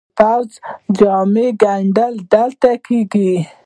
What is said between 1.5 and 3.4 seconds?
ګنډل دلته کیږي؟